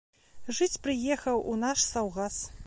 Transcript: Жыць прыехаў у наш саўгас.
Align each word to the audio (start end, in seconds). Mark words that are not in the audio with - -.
Жыць 0.59 0.81
прыехаў 0.87 1.45
у 1.53 1.55
наш 1.67 1.85
саўгас. 1.93 2.41